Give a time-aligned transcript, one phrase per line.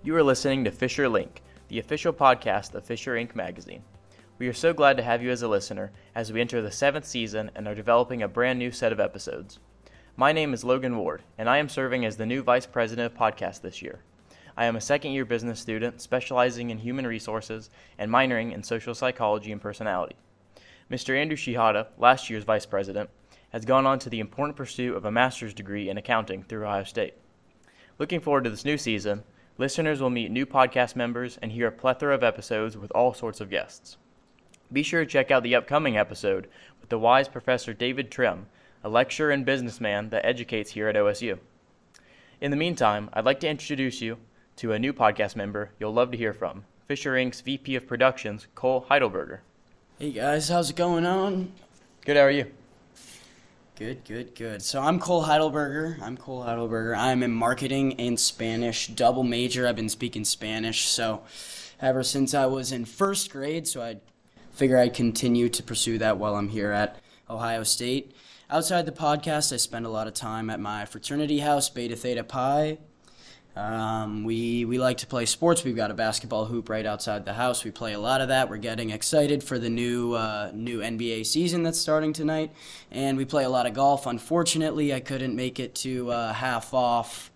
[0.00, 3.34] You are listening to Fisher Link, the official podcast of Fisher Inc.
[3.34, 3.82] magazine.
[4.38, 7.04] We are so glad to have you as a listener as we enter the seventh
[7.04, 9.58] season and are developing a brand new set of episodes.
[10.16, 13.18] My name is Logan Ward, and I am serving as the new Vice President of
[13.18, 13.98] Podcast this year.
[14.56, 17.68] I am a second year business student specializing in human resources
[17.98, 20.14] and minoring in social psychology and personality.
[20.88, 21.20] Mr.
[21.20, 23.10] Andrew Shihada, last year's Vice President,
[23.50, 26.84] has gone on to the important pursuit of a master's degree in accounting through Ohio
[26.84, 27.14] State.
[27.98, 29.24] Looking forward to this new season,
[29.58, 33.40] listeners will meet new podcast members and hear a plethora of episodes with all sorts
[33.40, 33.96] of guests.
[34.72, 36.48] Be sure to check out the upcoming episode
[36.80, 38.44] with the wise Professor David Trimm,
[38.84, 41.38] a lecturer and businessman that educates here at OSU.
[42.40, 44.18] In the meantime, I'd like to introduce you
[44.56, 48.46] to a new podcast member you'll love to hear from Fisher Inc.'s VP of Productions,
[48.54, 49.40] Cole Heidelberger.
[49.98, 51.52] Hey guys, how's it going on?
[52.04, 52.52] Good, how are you?
[53.78, 54.60] Good, good, good.
[54.60, 56.02] So I'm Cole Heidelberger.
[56.02, 56.98] I'm Cole Heidelberger.
[56.98, 59.68] I'm in marketing and Spanish, double major.
[59.68, 61.22] I've been speaking Spanish so
[61.80, 63.68] ever since I was in first grade.
[63.68, 63.98] So I
[64.50, 66.96] figure I'd continue to pursue that while I'm here at
[67.30, 68.16] Ohio State.
[68.50, 72.24] Outside the podcast, I spend a lot of time at my fraternity house, Beta Theta
[72.24, 72.78] Pi.
[73.56, 75.64] Um, we we like to play sports.
[75.64, 77.64] We've got a basketball hoop right outside the house.
[77.64, 78.48] We play a lot of that.
[78.48, 82.52] We're getting excited for the new uh, new NBA season that's starting tonight,
[82.90, 84.06] and we play a lot of golf.
[84.06, 87.32] Unfortunately, I couldn't make it to uh, half off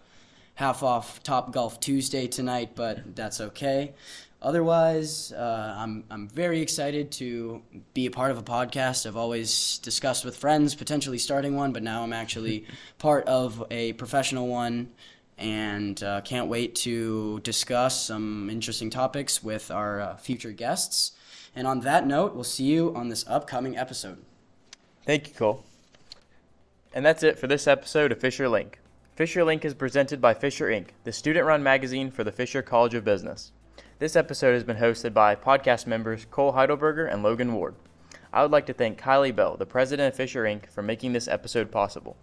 [0.54, 3.92] half off Top Golf Tuesday tonight, but that's okay.
[4.40, 7.62] Otherwise, uh, I'm, I'm very excited to
[7.94, 9.06] be a part of a podcast.
[9.06, 12.66] I've always discussed with friends potentially starting one, but now I'm actually
[12.98, 14.90] part of a professional one
[15.42, 21.12] and uh, can't wait to discuss some interesting topics with our uh, future guests.
[21.56, 24.18] And on that note, we'll see you on this upcoming episode.
[25.04, 25.64] Thank you, Cole.
[26.94, 28.78] And that's it for this episode of Fisher Link.
[29.16, 32.94] Fisher Link is presented by Fisher Inc., the student run magazine for the Fisher College
[32.94, 33.50] of Business.
[33.98, 37.74] This episode has been hosted by podcast members Cole Heidelberger and Logan Ward.
[38.32, 41.26] I would like to thank Kylie Bell, the president of Fisher Inc., for making this
[41.26, 42.16] episode possible.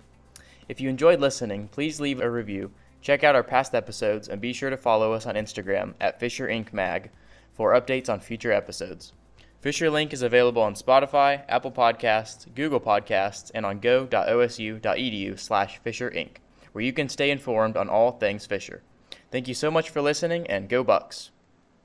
[0.69, 2.71] If you enjoyed listening, please leave a review,
[3.01, 6.47] check out our past episodes, and be sure to follow us on Instagram at Fisher
[6.47, 6.73] Inc.
[6.73, 7.11] Mag
[7.53, 9.13] for updates on future episodes.
[9.61, 16.09] Fisher Link is available on Spotify, Apple Podcasts, Google Podcasts, and on go.osu.edu slash Fisher
[16.11, 16.37] Inc.,
[16.71, 18.83] where you can stay informed on all things Fisher.
[19.31, 21.31] Thank you so much for listening, and go Bucks!